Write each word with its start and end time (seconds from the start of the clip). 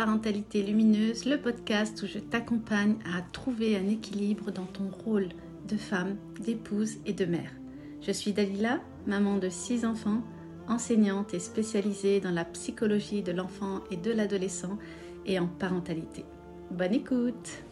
Parentalité 0.00 0.62
Lumineuse, 0.62 1.26
le 1.26 1.36
podcast 1.36 2.02
où 2.02 2.06
je 2.06 2.18
t'accompagne 2.18 2.96
à 3.14 3.20
trouver 3.20 3.76
un 3.76 3.86
équilibre 3.86 4.50
dans 4.50 4.64
ton 4.64 4.88
rôle 4.88 5.28
de 5.68 5.76
femme, 5.76 6.16
d'épouse 6.42 6.96
et 7.04 7.12
de 7.12 7.26
mère. 7.26 7.52
Je 8.00 8.10
suis 8.10 8.32
Dalila, 8.32 8.80
maman 9.06 9.36
de 9.36 9.50
six 9.50 9.84
enfants, 9.84 10.22
enseignante 10.68 11.34
et 11.34 11.38
spécialisée 11.38 12.18
dans 12.18 12.30
la 12.30 12.46
psychologie 12.46 13.22
de 13.22 13.32
l'enfant 13.32 13.84
et 13.90 13.98
de 13.98 14.10
l'adolescent 14.10 14.78
et 15.26 15.38
en 15.38 15.46
parentalité. 15.46 16.24
Bonne 16.70 16.94
écoute 16.94 17.62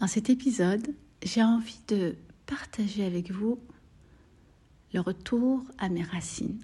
Dans 0.00 0.08
cet 0.08 0.28
épisode, 0.28 0.88
j'ai 1.22 1.42
envie 1.42 1.80
de 1.88 2.16
partager 2.44 3.02
avec 3.02 3.30
vous 3.30 3.58
le 4.92 5.00
retour 5.00 5.64
à 5.78 5.88
mes 5.88 6.02
racines. 6.02 6.60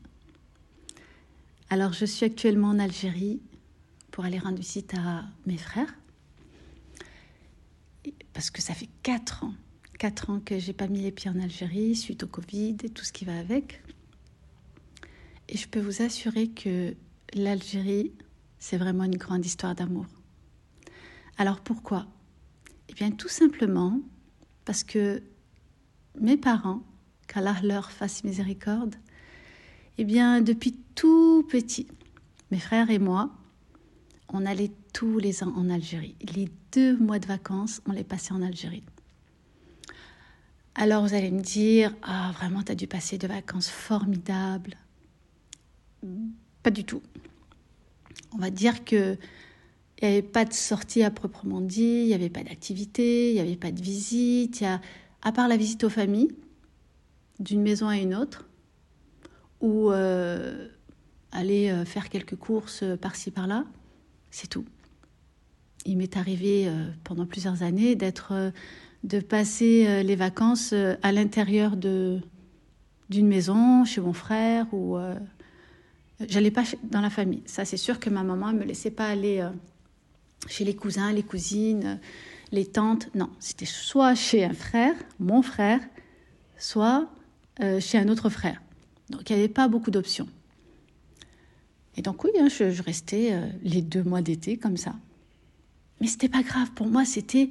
Alors, 1.71 1.95
je 1.95 2.05
suis 2.05 2.27
actuellement 2.27 2.69
en 2.69 2.79
Algérie 2.79 3.41
pour 4.21 4.27
aller 4.27 4.39
rendre 4.39 4.59
visite 4.59 4.93
à 4.93 5.25
mes 5.47 5.57
frères. 5.57 5.95
Parce 8.35 8.51
que 8.51 8.61
ça 8.61 8.75
fait 8.75 8.91
quatre 9.03 9.45
ans, 9.45 9.55
quatre 9.99 10.29
ans 10.29 10.41
que 10.41 10.59
j'ai 10.59 10.75
pas 10.75 10.89
mis 10.89 11.01
les 11.01 11.11
pieds 11.11 11.31
en 11.31 11.41
Algérie 11.41 11.97
suite 11.97 12.25
au 12.25 12.27
Covid 12.27 12.77
et 12.83 12.91
tout 12.91 13.03
ce 13.03 13.13
qui 13.13 13.25
va 13.25 13.39
avec. 13.39 13.83
Et 15.49 15.57
je 15.57 15.67
peux 15.67 15.81
vous 15.81 16.03
assurer 16.03 16.49
que 16.49 16.95
l'Algérie, 17.33 18.13
c'est 18.59 18.77
vraiment 18.77 19.05
une 19.05 19.17
grande 19.17 19.47
histoire 19.47 19.75
d'amour. 19.75 20.05
Alors 21.39 21.63
pourquoi? 21.63 22.07
Eh 22.91 22.93
bien 22.93 23.13
tout 23.13 23.31
simplement 23.31 24.03
parce 24.67 24.85
que 24.85 25.23
mes 26.21 26.37
parents, 26.37 26.83
qu'Allah 27.27 27.57
leur 27.63 27.91
fasse 27.91 28.23
miséricorde, 28.23 28.97
eh 29.97 30.05
bien 30.05 30.43
depuis 30.43 30.77
tout 30.95 31.47
petit, 31.49 31.87
mes 32.51 32.61
frères 32.61 32.91
et 32.91 32.99
moi, 32.99 33.35
on 34.33 34.47
allait 34.47 34.73
tous 34.93 35.19
les 35.19 35.43
ans 35.43 35.53
en 35.57 35.71
Algérie. 35.71 36.17
Les 36.35 36.49
deux 36.73 36.97
mois 36.97 37.19
de 37.19 37.27
vacances, 37.27 37.81
on 37.87 37.93
les 37.93 38.05
passait 38.05 38.33
en 38.33 38.43
Algérie. 38.43 38.85
Alors 40.75 41.07
vous 41.07 41.15
allez 41.15 41.31
me 41.31 41.41
dire, 41.41 41.95
ah 42.03 42.33
vraiment, 42.35 42.63
tu 42.63 42.73
as 42.73 42.75
dû 42.75 42.87
passer 42.87 43.19
de 43.19 43.27
vacances 43.27 43.69
formidables. 43.69 44.77
Pas 46.63 46.71
du 46.71 46.85
tout. 46.85 47.03
On 48.33 48.39
va 48.39 48.51
dire 48.51 48.85
que 48.85 49.17
il 50.01 50.09
n'y 50.09 50.15
avait 50.15 50.23
pas 50.23 50.47
de 50.47 50.55
sortie 50.55 51.03
à 51.03 51.11
proprement 51.11 51.61
dit, 51.61 51.83
il 51.83 52.07
n'y 52.07 52.15
avait 52.15 52.31
pas 52.31 52.43
d'activité, 52.43 53.31
il 53.31 53.35
n'y 53.35 53.41
avait 53.41 53.57
pas 53.57 53.71
de 53.71 53.83
visite. 53.83 54.65
à 55.23 55.33
part 55.33 55.47
la 55.47 55.59
visite 55.59 55.85
aux 55.85 55.91
familles, 55.91 56.31
d'une 57.39 57.61
maison 57.61 57.89
à 57.89 57.99
une 57.99 58.15
autre, 58.15 58.49
ou 59.61 59.91
euh, 59.91 60.69
aller 61.33 61.71
euh, 61.71 61.85
faire 61.85 62.09
quelques 62.09 62.37
courses 62.37 62.83
euh, 62.83 62.97
par-ci 62.97 63.31
par-là, 63.31 63.65
c'est 64.31 64.49
tout. 64.49 64.65
Il 65.87 65.97
m'est 65.97 66.17
arrivé 66.17 66.67
euh, 66.67 66.91
pendant 67.05 67.27
plusieurs 67.27 67.63
années 67.63 67.95
d'être, 67.95 68.33
euh, 68.33 68.51
de 69.05 69.21
passer 69.21 69.87
euh, 69.87 70.03
les 70.03 70.17
vacances 70.17 70.75
à 71.03 71.13
l'intérieur 71.13 71.77
de 71.77 72.21
d'une 73.09 73.27
maison, 73.27 73.85
chez 73.85 74.01
mon 74.01 74.13
frère 74.13 74.73
ou 74.73 74.97
j'allais 76.21 76.53
pas 76.53 76.63
dans 76.85 77.01
la 77.01 77.11
famille. 77.11 77.43
Ça, 77.45 77.65
c'est 77.65 77.77
sûr 77.77 77.99
que 77.99 78.09
ma 78.09 78.23
maman 78.23 78.53
me 78.53 78.63
laissait 78.63 78.93
pas 78.93 79.09
aller 79.09 79.45
chez 80.47 80.65
les 80.65 80.77
cousins, 80.77 81.11
les 81.11 81.25
cousines, 81.25 81.99
les 82.53 82.67
tantes. 82.67 83.09
Non, 83.17 83.29
c'était 83.41 83.67
soit 83.67 84.15
chez 84.15 84.45
un 84.45 84.53
frère, 84.53 84.95
mon 85.19 85.43
frère, 85.43 85.81
soit 86.57 87.11
chez 87.81 87.99
un 87.99 88.07
autre 88.07 88.31
frère. 88.31 88.63
Donc 89.09 89.29
il 89.29 89.35
n'y 89.35 89.41
avait 89.41 89.53
pas 89.53 89.67
beaucoup 89.67 89.91
d'options. 89.91 90.29
Et 91.97 92.03
donc 92.03 92.25
oui, 92.25 92.31
hein, 92.39 92.49
je, 92.49 92.83
restais 92.83 93.33
euh, 93.33 93.47
les 93.63 93.83
deux 93.83 94.03
mois 94.03 94.23
d'été 94.23 94.57
comme 94.57 94.77
ça. 94.77 94.95
Mais 96.01 96.07
c'était 96.07 96.29
pas 96.29 96.43
grave. 96.43 96.71
Pour 96.73 96.87
moi, 96.87 97.05
c'était 97.05 97.51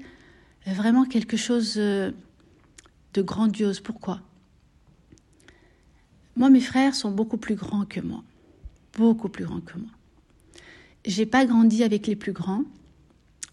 vraiment 0.66 1.06
quelque 1.06 1.38
chose 1.38 1.76
euh, 1.78 2.12
de 3.14 3.22
grandiose. 3.22 3.80
Pourquoi? 3.80 4.22
Moi, 6.36 6.50
mes 6.50 6.62
frères 6.62 6.96
sont 6.96 7.12
beaucoup 7.12 7.38
plus 7.38 7.56
grands 7.56 7.86
que 7.86 8.00
moi. 8.00 8.24
Beaucoup 8.98 9.30
plus 9.30 9.46
grands 9.46 9.62
que 9.62 9.78
moi. 9.78 9.90
J'ai 11.06 11.26
pas 11.26 11.46
grandi 11.46 11.84
avec 11.84 12.08
les 12.08 12.16
plus 12.16 12.34
grands. 12.34 12.64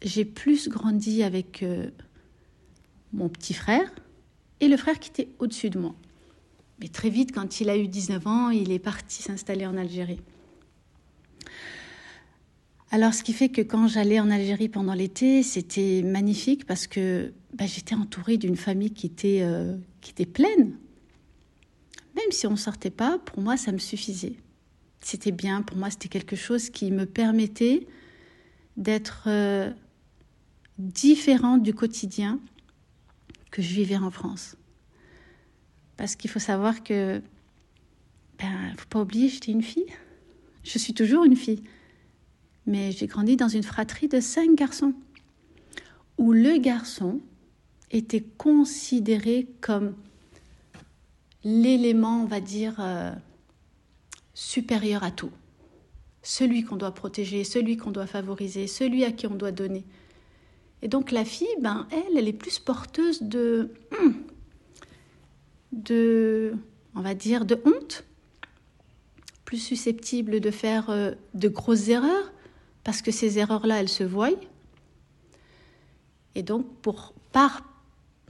J'ai 0.03 0.25
plus 0.25 0.69
grandi 0.69 1.23
avec 1.23 1.63
euh, 1.63 1.91
mon 3.13 3.29
petit 3.29 3.55
frère 3.55 3.91
et 4.61 4.69
le 4.69 4.77
frère 4.77 4.99
qui 4.99 5.11
était 5.11 5.29
au-dessus 5.39 5.71
de 5.71 5.79
moi. 5.79 5.95
Mais 6.81 6.89
très 6.89 7.09
vite, 7.09 7.33
quand 7.33 7.61
il 7.61 7.71
a 7.71 7.77
eu 7.77 7.89
19 7.89 8.27
ans, 8.27 8.51
il 8.51 8.71
est 8.71 8.79
parti 8.79 9.23
s'installer 9.23 9.67
en 9.67 9.77
Algérie. 9.77 10.21
Alors, 12.91 13.15
ce 13.15 13.25
qui 13.25 13.33
fait 13.33 13.49
que 13.49 13.63
quand 13.63 13.89
j'allais 13.89 14.21
en 14.21 14.31
Algérie 14.31 14.69
pendant 14.69 14.95
l'été, 14.95 15.43
c'était 15.43 16.03
magnifique 16.05 16.67
parce 16.67 16.87
que 16.87 17.33
bah, 17.53 17.67
j'étais 17.67 17.97
entourée 17.97 18.37
d'une 18.37 18.57
famille 18.57 18.93
qui 18.93 19.07
était, 19.07 19.41
euh, 19.43 19.77
qui 20.01 20.13
était 20.13 20.27
pleine. 20.27 20.77
Même 22.15 22.31
si 22.31 22.47
on 22.47 22.53
ne 22.53 22.57
sortait 22.57 22.91
pas, 22.91 23.19
pour 23.19 23.41
moi, 23.41 23.57
ça 23.57 23.73
me 23.73 23.79
suffisait. 23.79 24.37
C'était 25.01 25.33
bien, 25.33 25.63
pour 25.63 25.77
moi, 25.77 25.91
c'était 25.91 26.09
quelque 26.09 26.37
chose 26.37 26.71
qui 26.71 26.93
me 26.93 27.07
permettait 27.07 27.87
d'être 28.77 29.25
euh, 29.27 29.71
différente 30.79 31.63
du 31.63 31.75
quotidien 31.75 32.39
que 33.51 33.63
je 33.63 33.75
vivais 33.75 33.97
en 33.97 34.11
France. 34.11 34.57
Parce 35.97 36.15
qu'il 36.15 36.31
faut 36.31 36.39
savoir 36.39 36.85
que, 36.85 37.21
ben, 38.39 38.75
faut 38.77 38.87
pas 38.89 39.01
oublier, 39.01 39.29
j'étais 39.29 39.53
une 39.53 39.63
fille. 39.63 39.87
Je 40.63 40.79
suis 40.79 40.95
toujours 40.95 41.25
une 41.25 41.37
fille 41.37 41.63
mais 42.67 42.93
j'ai 42.93 43.07
grandi 43.07 43.37
dans 43.37 43.49
une 43.49 43.63
fratrie 43.63 44.09
de 44.09 44.21
cinq 44.21 44.55
garçons, 44.55 44.95
où 46.19 46.33
le 46.33 46.59
garçon 46.59 47.21
était 47.91 48.23
considéré 48.23 49.49
comme 49.61 49.95
l'élément, 51.45 52.23
on 52.23 52.27
va 52.27 52.41
dire, 52.41 52.75
euh, 52.81 53.13
supérieur 54.35 55.05
à 55.05 55.11
tout. 55.11 55.31
Celui 56.23 56.65
qu'on 56.65 56.77
doit 56.77 56.93
protéger, 56.93 57.45
celui 57.45 57.77
qu'on 57.77 57.93
doit 57.93 58.07
favoriser, 58.07 58.67
celui 58.67 59.05
à 59.05 59.13
qui 59.13 59.29
on 59.29 59.35
doit 59.35 59.53
donner. 59.53 59.85
Et 60.83 60.89
donc 60.89 61.13
la 61.13 61.25
fille, 61.25 61.47
ben, 61.61 61.87
elle, 61.93 62.19
elle 62.19 62.29
est 62.29 62.33
plus 62.33 62.59
porteuse 62.59 63.23
de, 63.23 63.71
de, 65.73 66.55
on 66.95 67.01
va 67.01 67.15
dire, 67.15 67.45
de 67.45 67.61
honte, 67.65 68.05
plus 69.45 69.59
susceptible 69.59 70.41
de 70.41 70.51
faire 70.51 70.91
euh, 70.91 71.13
de 71.35 71.49
grosses 71.49 71.89
erreurs, 71.89 72.33
parce 72.87 73.03
que 73.03 73.11
ces 73.11 73.41
erreurs-là, 73.41 73.81
elles 73.81 73.89
se 73.89 74.05
voient. 74.05 74.31
Et 76.37 76.45
donc, 76.45 76.65
pour, 76.83 77.15
par 77.33 77.65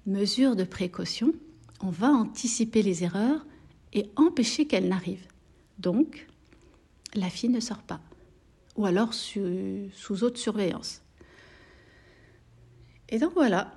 mesure 0.06 0.56
de 0.56 0.64
précaution, 0.64 1.34
on 1.80 1.90
va 1.90 2.08
anticiper 2.08 2.80
les 2.80 3.04
erreurs 3.04 3.44
et 3.92 4.10
empêcher 4.16 4.66
qu'elles 4.66 4.88
n'arrivent. 4.88 5.28
Donc, 5.78 6.26
la 7.12 7.28
fille 7.28 7.50
ne 7.50 7.60
sort 7.60 7.82
pas, 7.82 8.00
ou 8.76 8.86
alors 8.86 9.12
sous, 9.12 9.90
sous 9.92 10.24
haute 10.24 10.38
surveillance. 10.38 11.02
Et 13.10 13.18
donc 13.18 13.34
voilà, 13.34 13.74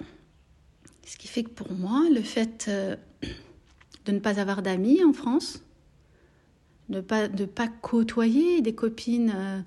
ce 1.06 1.18
qui 1.18 1.28
fait 1.28 1.44
que 1.44 1.50
pour 1.50 1.74
moi, 1.74 2.08
le 2.10 2.22
fait 2.22 2.68
euh, 2.70 2.96
de 4.06 4.14
ne 4.14 4.20
pas 4.20 4.40
avoir 4.40 4.62
d'amis 4.62 5.04
en 5.04 5.12
France, 5.12 5.62
de 6.88 7.00
ne 7.00 7.02
pas, 7.02 7.28
de 7.28 7.44
pas 7.44 7.68
côtoyer 7.68 8.62
des 8.62 8.74
copines 8.74 9.34
euh, 9.36 9.62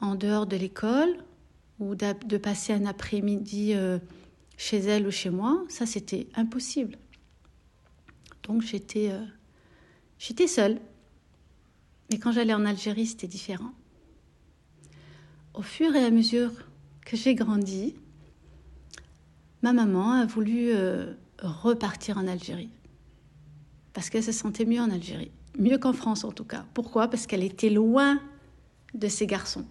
en 0.00 0.14
dehors 0.14 0.46
de 0.46 0.56
l'école 0.56 1.16
ou 1.78 1.94
de 1.94 2.36
passer 2.36 2.72
un 2.72 2.86
après-midi 2.86 3.74
euh, 3.74 3.98
chez 4.56 4.78
elle 4.78 5.06
ou 5.06 5.10
chez 5.10 5.30
moi, 5.30 5.64
ça 5.68 5.86
c'était 5.86 6.28
impossible. 6.34 6.96
Donc 8.44 8.62
j'étais 8.62 9.10
euh, 9.10 9.24
j'étais 10.18 10.46
seule. 10.46 10.80
Mais 12.10 12.18
quand 12.18 12.32
j'allais 12.32 12.54
en 12.54 12.66
Algérie, 12.66 13.06
c'était 13.06 13.26
différent. 13.26 13.72
Au 15.54 15.62
fur 15.62 15.94
et 15.96 16.04
à 16.04 16.10
mesure 16.10 16.52
que 17.04 17.16
j'ai 17.16 17.34
grandi, 17.34 17.94
ma 19.62 19.72
maman 19.72 20.12
a 20.12 20.26
voulu 20.26 20.70
euh, 20.70 21.14
repartir 21.40 22.18
en 22.18 22.26
Algérie. 22.26 22.70
Parce 23.92 24.10
qu'elle 24.10 24.24
se 24.24 24.32
sentait 24.32 24.64
mieux 24.64 24.80
en 24.80 24.90
Algérie. 24.90 25.30
Mieux 25.58 25.78
qu'en 25.78 25.92
France 25.92 26.24
en 26.24 26.32
tout 26.32 26.44
cas. 26.44 26.66
Pourquoi? 26.74 27.08
Parce 27.08 27.26
qu'elle 27.26 27.44
était 27.44 27.70
loin 27.70 28.20
de 28.94 29.08
ses 29.08 29.26
garçons. 29.26 29.64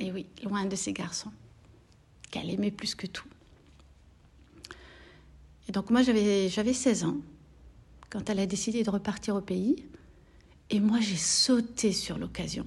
Et 0.00 0.10
oui, 0.10 0.26
loin 0.42 0.64
de 0.64 0.74
ses 0.76 0.94
garçons, 0.94 1.30
qu'elle 2.30 2.50
aimait 2.50 2.70
plus 2.70 2.94
que 2.94 3.06
tout. 3.06 3.28
Et 5.68 5.72
donc 5.72 5.90
moi, 5.90 6.02
j'avais 6.02 6.72
16 6.72 7.04
ans 7.04 7.18
quand 8.08 8.28
elle 8.30 8.40
a 8.40 8.46
décidé 8.46 8.82
de 8.82 8.90
repartir 8.90 9.36
au 9.36 9.42
pays. 9.42 9.84
Et 10.70 10.80
moi, 10.80 11.00
j'ai 11.00 11.16
sauté 11.16 11.92
sur 11.92 12.18
l'occasion. 12.18 12.64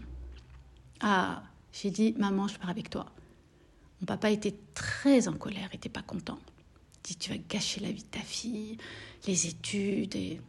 Ah, 1.02 1.44
j'ai 1.72 1.90
dit, 1.90 2.14
maman, 2.18 2.48
je 2.48 2.58
pars 2.58 2.70
avec 2.70 2.90
toi. 2.90 3.08
Mon 4.00 4.06
papa 4.06 4.30
était 4.30 4.56
très 4.74 5.28
en 5.28 5.34
colère, 5.34 5.70
était 5.74 5.90
pas 5.90 6.02
content. 6.02 6.38
Il 6.98 7.08
dit, 7.08 7.16
tu 7.16 7.32
vas 7.32 7.38
gâcher 7.50 7.82
la 7.82 7.92
vie 7.92 8.04
de 8.04 8.08
ta 8.08 8.20
fille, 8.20 8.78
les 9.28 9.48
études. 9.48 10.16
Et... 10.16 10.40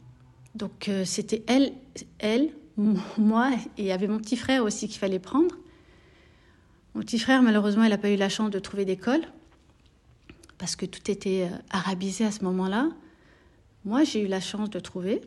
Donc 0.54 0.88
euh, 0.88 1.04
c'était 1.04 1.42
elle, 1.46 1.72
elle, 2.18 2.52
moi, 2.76 3.52
et 3.78 3.82
il 3.82 3.86
y 3.86 3.92
avait 3.92 4.08
mon 4.08 4.18
petit 4.18 4.36
frère 4.36 4.64
aussi 4.64 4.86
qu'il 4.86 4.98
fallait 4.98 5.18
prendre. 5.18 5.56
Mon 6.94 7.00
petit 7.00 7.18
frère, 7.18 7.42
malheureusement, 7.42 7.84
il 7.84 7.90
n'a 7.90 7.98
pas 7.98 8.10
eu 8.10 8.16
la 8.16 8.28
chance 8.28 8.50
de 8.50 8.58
trouver 8.58 8.84
d'école 8.84 9.22
parce 10.58 10.76
que 10.76 10.86
tout 10.86 11.10
était 11.10 11.48
euh, 11.50 11.56
arabisé 11.70 12.24
à 12.24 12.30
ce 12.30 12.44
moment-là. 12.44 12.88
Moi, 13.84 14.04
j'ai 14.04 14.22
eu 14.22 14.26
la 14.28 14.40
chance 14.40 14.70
de 14.70 14.78
trouver. 14.78 15.20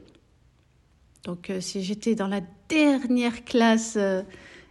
Donc, 1.23 1.49
euh, 1.49 1.59
si 1.59 1.83
j'étais 1.83 2.15
dans 2.15 2.27
la 2.27 2.41
dernière 2.69 3.43
classe, 3.43 3.95
euh, 3.97 4.23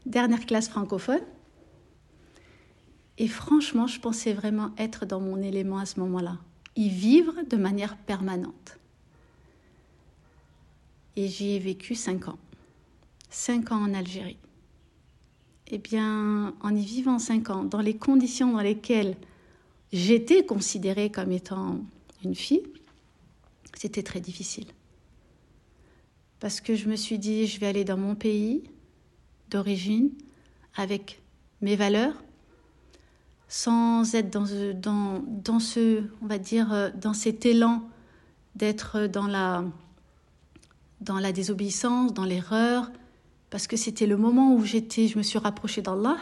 dernière 0.07 0.47
classe 0.47 0.69
francophone, 0.69 1.21
et 3.19 3.29
franchement, 3.29 3.87
je 3.87 4.01
pensais 4.01 4.33
vraiment 4.33 4.73
être 4.79 5.07
dans 5.07 5.21
mon 5.21 5.43
élément 5.43 5.79
à 5.79 5.87
ce 5.87 6.01
moment-là, 6.01 6.39
y 6.77 6.89
vivre 6.89 7.35
de 7.49 7.57
manière 7.57 7.97
permanente. 7.97 8.79
Et 11.17 11.29
j'y 11.29 11.53
ai 11.53 11.59
vécu 11.59 11.95
cinq 11.95 12.29
ans. 12.29 12.39
Cinq 13.31 13.73
ans 13.73 13.83
en 13.83 13.95
Algérie. 13.95 14.39
Eh 15.69 15.79
bien, 15.79 16.55
en 16.61 16.75
y 16.75 16.85
vivant 16.85 17.19
cinq 17.19 17.51
ans, 17.51 17.65
dans 17.65 17.81
les 17.81 17.97
conditions 17.97 18.53
dans 18.53 18.61
lesquelles 18.61 19.17
j'étais 19.93 20.45
considérée 20.45 21.11
comme 21.11 21.33
étant 21.33 21.81
une 22.25 22.37
fille, 22.37 22.63
c'était 23.75 24.05
très 24.05 24.21
difficile. 24.21 24.67
Parce 26.39 26.61
que 26.61 26.77
je 26.77 26.89
me 26.89 26.97
suis 26.97 27.19
dit, 27.19 27.47
je 27.47 27.59
vais 27.59 27.67
aller 27.67 27.85
dans 27.85 27.97
mon 27.97 28.15
pays 28.15 28.63
d'origine 29.51 30.11
avec 30.77 31.21
mes 31.63 31.75
valeurs, 31.75 32.23
sans 33.49 34.15
être 34.15 34.31
dans, 34.31 34.47
dans, 34.75 35.25
dans 35.27 35.59
ce, 35.59 36.05
on 36.23 36.27
va 36.27 36.39
dire, 36.39 36.93
dans 36.97 37.15
cet 37.15 37.47
élan 37.47 37.89
d'être 38.55 39.07
dans 39.07 39.27
la, 39.27 39.65
dans 41.01 41.19
la 41.19 41.33
désobéissance, 41.33 42.13
dans 42.15 42.25
l'erreur, 42.25 42.91
parce 43.57 43.69
que 43.69 43.79
c'était 43.79 44.07
le 44.07 44.19
moment 44.19 44.55
où 44.55 44.67
j'étais, 44.67 45.09
je 45.09 45.17
me 45.17 45.23
suis 45.23 45.39
rapprochée 45.39 45.81
d'Allah. 45.81 46.19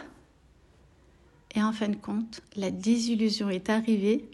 Et 1.53 1.61
en 1.61 1.73
fin 1.73 1.89
de 1.89 1.97
compte, 1.97 2.39
la 2.55 2.71
désillusion 2.71 3.49
est 3.49 3.69
arrivée 3.69 4.29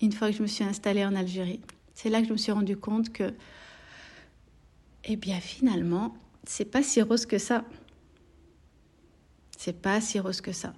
une 0.00 0.10
fois 0.10 0.28
que 0.28 0.36
je 0.38 0.42
me 0.42 0.48
suis 0.48 0.64
installée 0.64 1.04
en 1.04 1.14
Algérie. 1.14 1.60
C'est 1.94 2.10
là 2.10 2.20
que 2.20 2.26
je 2.26 2.32
me 2.32 2.36
suis 2.36 2.50
rendu 2.50 2.76
compte 2.76 3.12
que, 3.12 3.32
eh 5.04 5.14
bien, 5.14 5.38
finalement, 5.38 6.16
c'est 6.42 6.64
pas 6.64 6.82
si 6.82 7.00
rose 7.00 7.26
que 7.26 7.38
ça. 7.38 7.64
C'est 9.56 9.80
pas 9.80 10.00
si 10.00 10.18
rose 10.18 10.40
que 10.40 10.50
ça. 10.50 10.74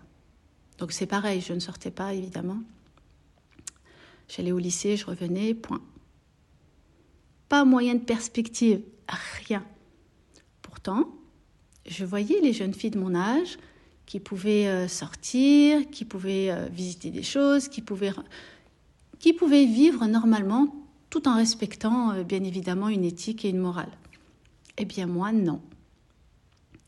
Donc 0.76 0.92
c'est 0.92 1.06
pareil, 1.06 1.40
je 1.40 1.54
ne 1.54 1.60
sortais 1.60 1.90
pas 1.90 2.12
évidemment. 2.12 2.58
J'allais 4.28 4.52
au 4.52 4.58
lycée, 4.58 4.98
je 4.98 5.06
revenais, 5.06 5.54
point. 5.54 5.80
Pas 7.48 7.64
moyen 7.64 7.94
de 7.94 8.04
perspective, 8.04 8.82
rien. 9.08 9.64
Pourtant, 10.60 11.08
je 11.86 12.04
voyais 12.04 12.40
les 12.40 12.52
jeunes 12.52 12.74
filles 12.74 12.90
de 12.90 12.98
mon 12.98 13.14
âge 13.14 13.58
qui 14.06 14.20
pouvaient 14.20 14.68
euh, 14.68 14.88
sortir, 14.88 15.88
qui 15.90 16.04
pouvaient 16.04 16.50
euh, 16.50 16.66
visiter 16.66 17.10
des 17.10 17.22
choses, 17.22 17.68
qui 17.68 17.82
pouvaient, 17.82 18.12
qui 19.18 19.32
pouvaient 19.32 19.64
vivre 19.64 20.06
normalement 20.06 20.74
tout 21.10 21.26
en 21.28 21.36
respectant 21.36 22.12
euh, 22.12 22.22
bien 22.22 22.42
évidemment 22.44 22.88
une 22.88 23.04
éthique 23.04 23.44
et 23.44 23.48
une 23.48 23.58
morale. 23.58 23.92
Eh 24.78 24.84
bien 24.84 25.06
moi, 25.06 25.32
non. 25.32 25.60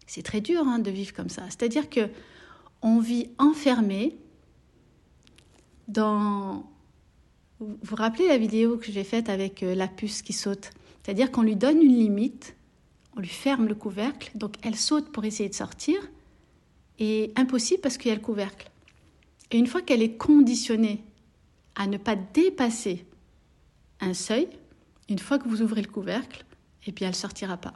C'est 0.06 0.22
très 0.22 0.40
dur 0.40 0.62
hein, 0.66 0.78
de 0.78 0.90
vivre 0.90 1.12
comme 1.14 1.28
ça. 1.28 1.42
C'est-à-dire 1.48 1.88
que 1.88 2.08
on 2.82 3.00
vit 3.00 3.30
enfermé 3.38 4.16
dans... 5.88 6.70
Vous 7.58 7.78
vous 7.82 7.96
rappelez 7.96 8.28
la 8.28 8.36
vidéo 8.36 8.76
que 8.76 8.92
j'ai 8.92 9.02
faite 9.02 9.30
avec 9.30 9.62
la 9.62 9.88
puce 9.88 10.20
qui 10.20 10.34
saute? 10.34 10.70
C'est-à-dire 11.02 11.32
qu'on 11.32 11.42
lui 11.42 11.56
donne 11.56 11.80
une 11.80 11.96
limite, 11.96 12.55
on 13.16 13.20
lui 13.20 13.28
ferme 13.28 13.66
le 13.66 13.74
couvercle, 13.74 14.30
donc 14.34 14.54
elle 14.62 14.76
saute 14.76 15.10
pour 15.10 15.24
essayer 15.24 15.48
de 15.48 15.54
sortir, 15.54 15.98
et 16.98 17.32
impossible 17.36 17.80
parce 17.80 17.96
qu'il 17.96 18.10
y 18.10 18.12
a 18.12 18.14
le 18.14 18.20
couvercle. 18.20 18.70
Et 19.50 19.58
une 19.58 19.66
fois 19.66 19.82
qu'elle 19.82 20.02
est 20.02 20.16
conditionnée 20.16 21.02
à 21.74 21.86
ne 21.86 21.96
pas 21.96 22.16
dépasser 22.16 23.06
un 24.00 24.14
seuil, 24.14 24.48
une 25.08 25.18
fois 25.18 25.38
que 25.38 25.48
vous 25.48 25.62
ouvrez 25.62 25.82
le 25.82 25.88
couvercle, 25.88 26.44
eh 26.86 26.92
bien 26.92 27.08
elle 27.08 27.14
ne 27.14 27.18
sortira 27.18 27.56
pas. 27.56 27.74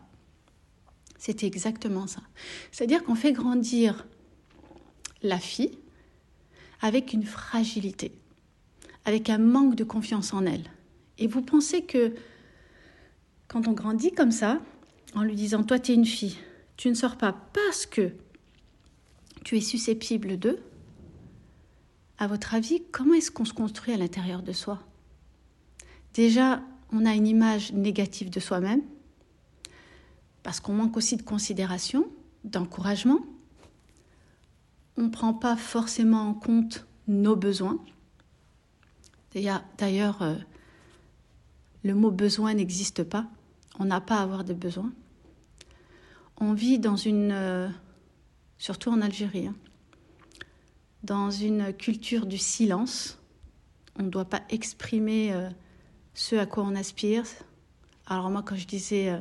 C'était 1.18 1.46
exactement 1.46 2.06
ça. 2.06 2.22
C'est-à-dire 2.70 3.04
qu'on 3.04 3.14
fait 3.14 3.32
grandir 3.32 4.06
la 5.22 5.38
fille 5.38 5.78
avec 6.80 7.12
une 7.12 7.24
fragilité, 7.24 8.12
avec 9.04 9.28
un 9.28 9.38
manque 9.38 9.74
de 9.74 9.84
confiance 9.84 10.32
en 10.32 10.46
elle. 10.46 10.64
Et 11.18 11.26
vous 11.26 11.42
pensez 11.42 11.82
que 11.82 12.14
quand 13.48 13.68
on 13.68 13.72
grandit 13.72 14.12
comme 14.12 14.32
ça, 14.32 14.60
en 15.14 15.22
lui 15.22 15.34
disant 15.34 15.62
toi 15.62 15.78
tu 15.78 15.92
es 15.92 15.94
une 15.94 16.06
fille, 16.06 16.36
tu 16.76 16.88
ne 16.88 16.94
sors 16.94 17.16
pas 17.16 17.32
parce 17.52 17.86
que 17.86 18.12
tu 19.44 19.56
es 19.56 19.60
susceptible 19.60 20.38
de, 20.38 20.58
à 22.18 22.26
votre 22.26 22.54
avis, 22.54 22.82
comment 22.92 23.14
est-ce 23.14 23.30
qu'on 23.30 23.44
se 23.44 23.54
construit 23.54 23.94
à 23.94 23.96
l'intérieur 23.96 24.42
de 24.42 24.52
soi? 24.52 24.80
Déjà, 26.14 26.62
on 26.92 27.06
a 27.06 27.14
une 27.14 27.26
image 27.26 27.72
négative 27.72 28.30
de 28.30 28.40
soi-même, 28.40 28.82
parce 30.42 30.60
qu'on 30.60 30.74
manque 30.74 30.96
aussi 30.96 31.16
de 31.16 31.22
considération, 31.22 32.06
d'encouragement, 32.44 33.20
on 34.96 35.04
ne 35.04 35.08
prend 35.08 35.32
pas 35.32 35.56
forcément 35.56 36.28
en 36.28 36.34
compte 36.34 36.86
nos 37.08 37.36
besoins. 37.36 37.78
D'ailleurs, 39.32 40.22
euh, 40.22 40.34
le 41.84 41.94
mot 41.94 42.10
besoin 42.10 42.54
n'existe 42.54 43.04
pas. 43.04 43.26
On 43.78 43.84
n'a 43.84 44.00
pas 44.00 44.18
à 44.18 44.22
avoir 44.22 44.44
de 44.44 44.52
besoins. 44.52 44.92
On 46.38 46.52
vit 46.52 46.78
dans 46.78 46.96
une, 46.96 47.32
euh, 47.32 47.68
surtout 48.58 48.90
en 48.90 49.00
Algérie, 49.00 49.46
hein, 49.46 49.54
dans 51.02 51.30
une 51.30 51.72
culture 51.72 52.26
du 52.26 52.38
silence. 52.38 53.18
On 53.98 54.02
ne 54.02 54.08
doit 54.08 54.24
pas 54.24 54.42
exprimer 54.48 55.32
euh, 55.32 55.48
ce 56.14 56.36
à 56.36 56.46
quoi 56.46 56.64
on 56.64 56.74
aspire. 56.74 57.24
Alors 58.06 58.30
moi, 58.30 58.42
quand 58.42 58.56
je 58.56 58.66
disais, 58.66 59.16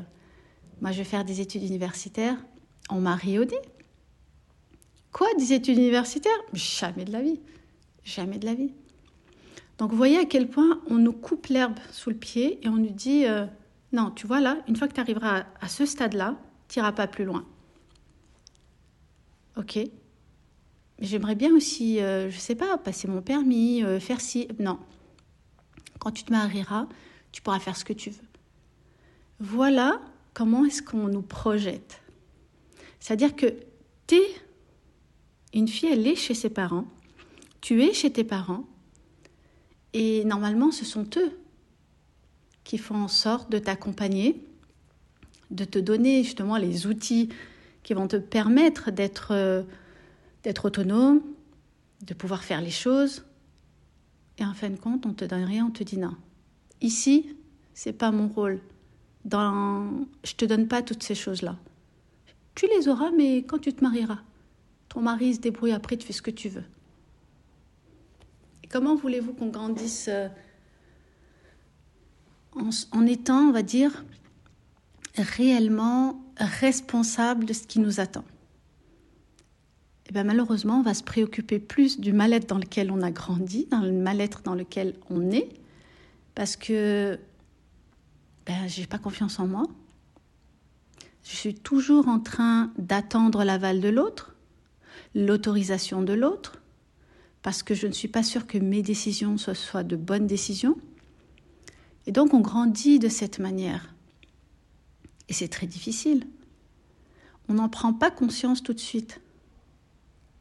moi 0.82 0.92
je 0.92 0.98
vais 1.00 1.04
faire 1.04 1.24
des 1.24 1.42
études 1.42 1.64
universitaires, 1.64 2.38
on 2.90 3.00
m'a 3.00 3.16
riodé. 3.16 3.56
Quoi, 5.12 5.28
des 5.38 5.54
études 5.54 5.78
universitaires? 5.78 6.32
Jamais 6.54 7.06
de 7.06 7.12
la 7.12 7.22
vie. 7.22 7.40
Jamais 8.04 8.38
de 8.38 8.46
la 8.46 8.54
vie. 8.54 8.72
Donc 9.78 9.92
vous 9.92 9.98
voyez 9.98 10.18
à 10.18 10.26
quel 10.26 10.50
point 10.50 10.82
on 10.88 10.96
nous 10.96 11.14
coupe 11.14 11.48
l'herbe 11.48 11.80
sous 11.92 12.10
le 12.10 12.16
pied 12.16 12.60
et 12.64 12.70
on 12.70 12.78
nous 12.78 12.92
dit 12.92 13.26
euh, 13.26 13.46
non, 13.92 14.12
tu 14.12 14.28
vois 14.28 14.40
là, 14.40 14.58
une 14.68 14.76
fois 14.76 14.88
que 14.88 14.94
tu 14.94 15.00
arriveras 15.00 15.46
à, 15.60 15.68
ce 15.68 15.86
stade-là, 15.86 16.38
tu 16.68 16.80
n'iras 16.80 16.92
pas 16.92 17.08
plus 17.08 17.26
loin. 17.26 17.46
Ok. 19.58 19.78
Mais 19.78 21.08
j'aimerais 21.08 21.36
bien 21.36 21.54
aussi, 21.54 22.00
euh, 22.00 22.30
je 22.30 22.36
ne 22.36 22.42
sais 22.42 22.56
pas, 22.56 22.78
passer 22.78 23.08
mon 23.08 23.22
permis, 23.22 23.84
euh, 23.84 24.00
faire 24.00 24.22
ci. 24.22 24.48
Non. 24.60 24.80
Quand 26.00 26.12
tu 26.12 26.24
te 26.24 26.32
marieras, 26.32 26.88
tu 27.32 27.42
pourras 27.42 27.60
faire 27.60 27.76
ce 27.76 27.86
que 27.86 27.94
tu 27.94 28.12
veux. 28.12 28.28
Voilà 29.40 30.02
comment 30.34 30.66
est-ce 30.66 30.84
qu'on 30.84 31.08
nous 31.08 31.22
projette. 31.22 32.02
C'est-à-dire 33.00 33.36
que 33.36 33.48
tu 34.08 34.16
es 34.16 34.36
une 35.54 35.68
fille, 35.68 35.90
elle 35.90 36.06
est 36.06 36.16
chez 36.16 36.34
ses 36.34 36.50
parents, 36.50 36.86
tu 37.62 37.84
es 37.84 37.94
chez 37.94 38.12
tes 38.12 38.24
parents, 38.24 38.66
et 39.94 40.24
normalement, 40.26 40.72
ce 40.72 40.86
sont 40.86 41.08
eux 41.18 41.39
qui 42.70 42.78
font 42.78 42.94
en 42.94 43.08
sorte 43.08 43.52
de 43.52 43.58
t'accompagner, 43.58 44.46
de 45.50 45.66
te 45.66 45.80
donner 45.80 46.24
justement 46.24 46.56
les 46.56 46.86
outils 46.86 47.30
qui 47.82 47.96
vont 47.96 48.08
te 48.08 48.18
permettre 48.18 48.92
d'être 48.92 49.32
euh, 49.32 49.64
autonome, 50.64 51.24
de 52.06 52.14
pouvoir 52.14 52.44
faire 52.44 52.62
les 52.62 52.70
choses. 52.70 53.26
Et 54.38 54.46
en 54.46 54.54
fin 54.54 54.70
de 54.70 54.76
compte, 54.76 55.08
on 55.08 55.14
te 55.14 55.26
donne 55.26 55.46
rien, 55.46 55.66
on 55.66 55.72
te 55.72 55.84
dit 55.84 55.98
non. 55.98 56.16
Ici, 56.80 57.36
c'est 57.74 57.92
pas 57.92 58.12
mon 58.12 58.28
rôle. 58.28 58.60
Dans, 59.26 60.06
je 60.24 60.34
te 60.34 60.46
donne 60.46 60.68
pas 60.68 60.84
toutes 60.84 61.02
ces 61.02 61.16
choses-là. 61.16 61.58
Tu 62.54 62.68
les 62.68 62.88
auras, 62.88 63.10
mais 63.10 63.38
quand 63.38 63.58
tu 63.58 63.74
te 63.74 63.84
marieras. 63.84 64.20
Ton 64.90 65.02
mari 65.02 65.34
se 65.34 65.40
débrouille 65.40 65.72
après, 65.72 65.98
tu 65.98 66.06
fais 66.06 66.14
ce 66.14 66.22
que 66.22 66.30
tu 66.30 66.50
veux. 66.50 66.66
Et 68.64 68.68
comment 68.68 68.94
voulez-vous 68.94 69.34
qu'on 69.34 69.50
grandisse 69.50 70.06
euh, 70.08 70.28
en, 72.54 73.06
étant, 73.06 73.50
on 73.50 73.52
va 73.52 73.62
dire, 73.62 74.04
réellement 75.18 76.22
responsable 76.38 77.46
de 77.46 77.54
ce 77.54 77.64
qui 77.64 77.80
nous 77.80 78.00
attend 78.00 78.24
eh 80.10 80.12
bien 80.12 80.24
malheureusement, 80.24 80.80
on 80.80 80.82
va 80.82 80.96
se 80.96 81.04
préoccuper 81.04 81.60
plus 81.60 82.00
du 82.00 82.14
mal-être 82.14 82.50
dans 82.50 82.58
lequel 82.58 82.90
on 82.90 83.04
a 83.04 83.12
grandi, 83.12 83.68
dans 83.70 83.82
le 83.82 83.92
mal-être 83.92 84.42
dans 84.42 84.56
lequel 84.56 84.96
on 85.12 85.30
est, 85.30 85.50
parce 86.34 86.56
que 86.56 87.20
ben, 88.48 88.68
j'ai 88.68 88.88
pas 88.88 88.98
confiance 88.98 89.40
en 89.40 89.46
moi. 89.46 89.68
Je 91.24 91.36
suis 91.36 91.54
toujours 91.54 92.08
en 92.08 92.20
train 92.20 92.72
d'attendre 92.80 93.44
l'aval 93.44 93.82
de 93.82 93.90
l'autre 93.90 94.34
l'autorisation 95.16 96.02
de 96.02 96.14
l'autre, 96.14 96.62
parce 97.42 97.64
que 97.64 97.74
je 97.74 97.88
ne 97.88 97.92
suis 97.92 98.08
pas 98.08 98.24
sûre 98.24 98.48
que 98.48 98.58
mes 98.58 98.82
décisions 98.82 99.38
soient, 99.38 99.84
de 99.84 99.96
bonnes 99.96 100.28
décisions. 100.28 100.78
Et 102.10 102.12
donc 102.12 102.34
on 102.34 102.40
grandit 102.40 102.98
de 102.98 103.08
cette 103.08 103.38
manière. 103.38 103.94
Et 105.28 105.34
c'est 105.34 105.48
très 105.48 105.68
difficile. 105.68 106.26
On 107.48 107.54
n'en 107.54 107.70
prend 107.70 107.94
pas 107.94 108.10
conscience 108.10 108.64
tout 108.64 108.74
de 108.74 108.80
suite. 108.80 109.22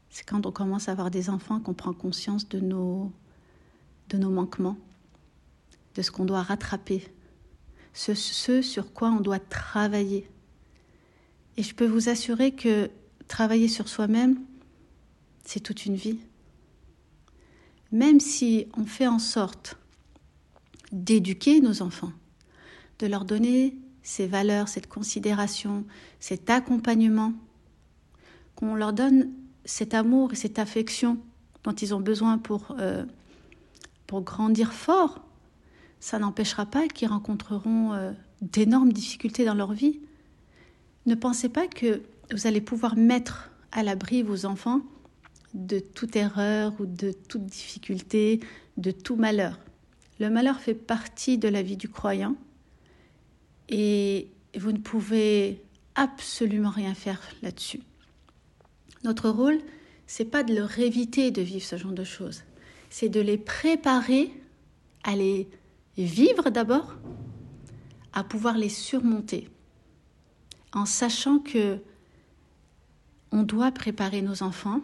c'est 0.09 0.27
quand 0.27 0.47
on 0.47 0.51
commence 0.51 0.89
à 0.89 0.93
avoir 0.93 1.11
des 1.11 1.29
enfants 1.29 1.59
qu'on 1.59 1.75
prend 1.75 1.93
conscience 1.93 2.49
de 2.49 2.59
nos, 2.59 3.11
de 4.09 4.17
nos 4.17 4.31
manquements, 4.31 4.77
de 5.93 6.01
ce 6.01 6.09
qu'on 6.09 6.25
doit 6.25 6.41
rattraper, 6.41 7.07
ce, 7.93 8.15
ce 8.15 8.63
sur 8.63 8.91
quoi 8.91 9.09
on 9.09 9.19
doit 9.19 9.37
travailler. 9.37 10.27
Et 11.55 11.61
je 11.61 11.75
peux 11.75 11.85
vous 11.85 12.09
assurer 12.09 12.51
que 12.51 12.89
travailler 13.27 13.67
sur 13.67 13.89
soi-même, 13.89 14.39
c'est 15.45 15.59
toute 15.59 15.85
une 15.85 15.97
vie. 15.97 16.17
Même 17.91 18.19
si 18.19 18.65
on 18.75 18.85
fait 18.85 19.05
en 19.05 19.19
sorte 19.19 19.78
d'éduquer 20.91 21.61
nos 21.61 21.81
enfants, 21.81 22.13
de 22.99 23.07
leur 23.07 23.25
donner 23.25 23.77
ces 24.03 24.27
valeurs, 24.27 24.67
cette 24.67 24.87
considération, 24.87 25.85
cet 26.19 26.49
accompagnement, 26.49 27.33
qu'on 28.55 28.75
leur 28.75 28.93
donne 28.93 29.29
cet 29.65 29.93
amour 29.93 30.33
et 30.33 30.35
cette 30.35 30.59
affection 30.59 31.17
dont 31.63 31.73
ils 31.73 31.93
ont 31.93 31.99
besoin 31.99 32.37
pour, 32.37 32.75
euh, 32.79 33.05
pour 34.07 34.21
grandir 34.21 34.73
fort, 34.73 35.25
ça 35.99 36.17
n'empêchera 36.19 36.65
pas 36.65 36.87
qu'ils 36.87 37.09
rencontreront 37.09 37.93
euh, 37.93 38.11
d'énormes 38.41 38.93
difficultés 38.93 39.45
dans 39.45 39.53
leur 39.53 39.73
vie. 39.73 39.99
Ne 41.05 41.15
pensez 41.15 41.49
pas 41.49 41.67
que 41.67 42.01
vous 42.31 42.47
allez 42.47 42.61
pouvoir 42.61 42.95
mettre 42.95 43.51
à 43.71 43.83
l'abri 43.83 44.23
vos 44.23 44.45
enfants 44.45 44.81
de 45.53 45.79
toute 45.79 46.15
erreur 46.15 46.73
ou 46.79 46.85
de 46.85 47.11
toute 47.11 47.45
difficulté, 47.45 48.39
de 48.77 48.91
tout 48.91 49.15
malheur. 49.15 49.59
Le 50.19 50.29
malheur 50.29 50.59
fait 50.59 50.73
partie 50.73 51.37
de 51.37 51.47
la 51.47 51.61
vie 51.61 51.77
du 51.77 51.87
croyant 51.87 52.35
et 53.69 54.29
vous 54.55 54.71
ne 54.71 54.77
pouvez 54.77 55.61
absolument 55.95 56.71
rien 56.71 56.93
faire 56.93 57.21
là-dessus. 57.41 57.79
Notre 59.03 59.29
rôle, 59.29 59.59
c'est 60.07 60.25
pas 60.25 60.43
de 60.43 60.53
leur 60.53 60.77
éviter 60.79 61.31
de 61.31 61.41
vivre 61.41 61.63
ce 61.63 61.77
genre 61.77 61.93
de 61.93 62.03
choses, 62.03 62.43
c'est 62.89 63.09
de 63.09 63.21
les 63.21 63.37
préparer 63.37 64.31
à 65.03 65.15
les 65.15 65.47
vivre 65.97 66.49
d'abord, 66.49 66.95
à 68.11 68.23
pouvoir 68.23 68.57
les 68.57 68.69
surmonter, 68.69 69.47
en 70.73 70.85
sachant 70.85 71.39
que 71.39 71.77
on 73.31 73.43
doit 73.43 73.71
préparer 73.71 74.21
nos 74.21 74.43
enfants 74.43 74.81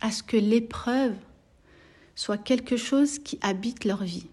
à 0.00 0.10
ce 0.10 0.22
que 0.22 0.36
l'épreuve 0.36 1.14
soit 2.14 2.38
quelque 2.38 2.76
chose 2.76 3.18
qui 3.18 3.38
habite 3.42 3.84
leur 3.84 4.02
vie. 4.02 4.26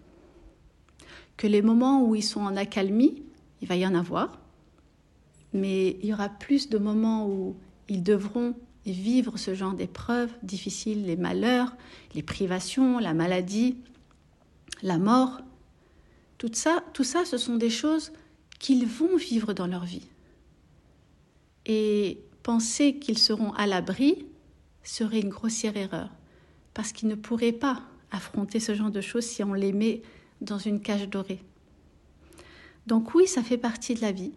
Que 1.38 1.46
les 1.46 1.62
moments 1.62 2.04
où 2.04 2.14
ils 2.14 2.22
sont 2.22 2.42
en 2.42 2.56
accalmie, 2.56 3.22
il 3.62 3.68
va 3.68 3.76
y 3.76 3.86
en 3.86 3.94
avoir, 3.94 4.38
mais 5.54 5.96
il 6.02 6.06
y 6.06 6.12
aura 6.12 6.28
plus 6.28 6.68
de 6.68 6.76
moments 6.76 7.26
où 7.26 7.56
ils 7.88 8.02
devront 8.02 8.54
vivre 8.84 9.38
ce 9.38 9.54
genre 9.54 9.72
d'épreuves 9.72 10.32
difficiles, 10.42 11.06
les 11.06 11.16
malheurs, 11.16 11.74
les 12.14 12.22
privations, 12.22 12.98
la 12.98 13.14
maladie, 13.14 13.76
la 14.82 14.98
mort. 14.98 15.40
Tout 16.38 16.50
ça, 16.52 16.84
tout 16.92 17.04
ça, 17.04 17.24
ce 17.24 17.38
sont 17.38 17.56
des 17.56 17.70
choses 17.70 18.12
qu'ils 18.58 18.86
vont 18.86 19.16
vivre 19.16 19.52
dans 19.52 19.66
leur 19.66 19.84
vie. 19.84 20.08
Et 21.66 22.20
penser 22.42 22.98
qu'ils 22.98 23.18
seront 23.18 23.52
à 23.52 23.66
l'abri 23.66 24.26
serait 24.82 25.20
une 25.20 25.28
grossière 25.28 25.76
erreur, 25.76 26.10
parce 26.74 26.92
qu'ils 26.92 27.08
ne 27.08 27.14
pourraient 27.14 27.52
pas 27.52 27.82
affronter 28.10 28.58
ce 28.58 28.74
genre 28.74 28.90
de 28.90 29.02
choses 29.02 29.24
si 29.24 29.44
on 29.44 29.52
les 29.52 29.72
met 29.72 30.02
dans 30.40 30.58
une 30.58 30.80
cage 30.80 31.08
dorée. 31.08 31.42
Donc 32.86 33.14
oui, 33.14 33.26
ça 33.26 33.42
fait 33.42 33.58
partie 33.58 33.94
de 33.94 34.00
la 34.00 34.12
vie. 34.12 34.32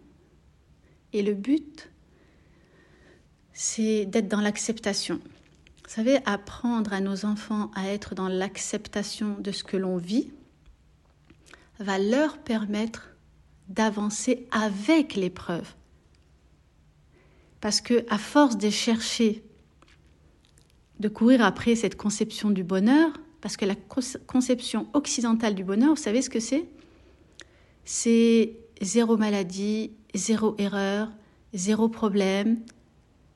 Et 1.12 1.22
le 1.22 1.34
but, 1.34 1.90
c'est 3.52 4.06
d'être 4.06 4.28
dans 4.28 4.40
l'acceptation. 4.40 5.20
Vous 5.84 5.90
savez, 5.90 6.18
apprendre 6.26 6.92
à 6.92 7.00
nos 7.00 7.24
enfants 7.24 7.70
à 7.74 7.88
être 7.88 8.14
dans 8.14 8.28
l'acceptation 8.28 9.38
de 9.38 9.52
ce 9.52 9.64
que 9.64 9.76
l'on 9.76 9.96
vit 9.96 10.30
va 11.78 11.98
leur 11.98 12.38
permettre 12.38 13.10
d'avancer 13.68 14.46
avec 14.50 15.14
l'épreuve. 15.14 15.74
Parce 17.60 17.80
que 17.80 18.04
à 18.10 18.18
force 18.18 18.56
de 18.56 18.70
chercher, 18.70 19.44
de 21.00 21.08
courir 21.08 21.44
après 21.44 21.74
cette 21.74 21.96
conception 21.96 22.50
du 22.50 22.64
bonheur, 22.64 23.12
parce 23.42 23.56
que 23.56 23.64
la 23.66 23.74
conception 23.74 24.86
occidentale 24.94 25.54
du 25.56 25.64
bonheur, 25.64 25.90
vous 25.90 25.96
savez 26.00 26.22
ce 26.22 26.30
que 26.30 26.40
c'est? 26.40 26.64
C'est 27.84 28.56
zéro 28.80 29.16
maladie, 29.16 29.90
zéro 30.14 30.54
erreur, 30.58 31.10
zéro 31.52 31.88
problème, 31.88 32.60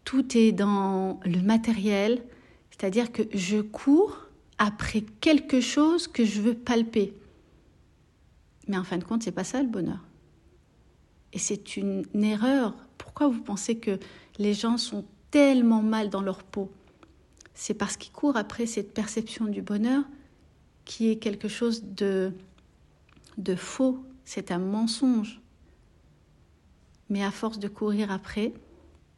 tout 0.04 0.38
est 0.38 0.52
dans 0.52 1.18
le 1.24 1.42
matériel, 1.42 2.22
c'est-à-dire 2.70 3.10
que 3.10 3.22
je 3.34 3.60
cours 3.60 4.28
après 4.58 5.02
quelque 5.20 5.60
chose 5.60 6.06
que 6.06 6.24
je 6.24 6.40
veux 6.40 6.54
palper. 6.54 7.12
Mais 8.68 8.78
en 8.78 8.84
fin 8.84 8.98
de 8.98 9.04
compte, 9.04 9.24
c'est 9.24 9.32
pas 9.32 9.44
ça 9.44 9.60
le 9.60 9.68
bonheur. 9.68 10.04
Et 11.32 11.38
c'est 11.40 11.76
une 11.76 12.04
erreur. 12.14 12.74
Pourquoi 12.96 13.26
vous 13.26 13.42
pensez 13.42 13.78
que 13.78 13.98
les 14.38 14.54
gens 14.54 14.78
sont 14.78 15.04
tellement 15.32 15.82
mal 15.82 16.10
dans 16.10 16.22
leur 16.22 16.44
peau? 16.44 16.70
C'est 17.58 17.74
parce 17.74 17.96
qu'ils 17.96 18.12
courent 18.12 18.36
après 18.36 18.66
cette 18.66 18.92
perception 18.92 19.46
du 19.46 19.62
bonheur 19.62 20.04
qui 20.84 21.08
est 21.10 21.16
quelque 21.16 21.48
chose 21.48 21.82
de, 21.82 22.32
de 23.38 23.56
faux, 23.56 24.04
c'est 24.26 24.50
un 24.50 24.58
mensonge. 24.58 25.40
Mais 27.08 27.24
à 27.24 27.30
force 27.30 27.58
de 27.58 27.66
courir 27.66 28.12
après, 28.12 28.52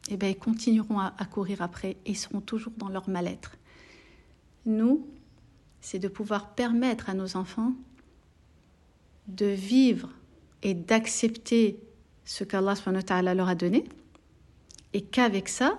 eh 0.09 0.15
bien, 0.15 0.29
ils 0.29 0.37
continueront 0.37 0.99
à, 0.99 1.11
courir 1.29 1.61
après 1.61 1.97
et 2.05 2.15
seront 2.15 2.39
toujours 2.39 2.73
dans 2.77 2.87
leur 2.87 3.09
mal-être. 3.09 3.57
Nous, 4.65 5.05
c'est 5.81 5.99
de 5.99 6.07
pouvoir 6.07 6.55
permettre 6.55 7.09
à 7.09 7.13
nos 7.13 7.35
enfants 7.35 7.73
de 9.27 9.47
vivre 9.47 10.09
et 10.63 10.73
d'accepter 10.73 11.77
ce 12.23 12.45
qu'Allah 12.45 13.33
leur 13.35 13.49
a 13.49 13.55
donné 13.55 13.83
et 14.93 15.01
qu'avec 15.01 15.49
ça, 15.49 15.77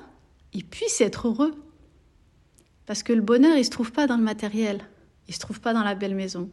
ils 0.52 0.66
puissent 0.66 1.00
être 1.00 1.28
heureux. 1.28 1.54
Parce 2.90 3.04
que 3.04 3.12
le 3.12 3.22
bonheur, 3.22 3.56
il 3.56 3.64
se 3.64 3.70
trouve 3.70 3.92
pas 3.92 4.08
dans 4.08 4.16
le 4.16 4.24
matériel, 4.24 4.80
il 5.28 5.34
se 5.34 5.38
trouve 5.38 5.60
pas 5.60 5.72
dans 5.72 5.84
la 5.84 5.94
belle 5.94 6.16
maison, 6.16 6.50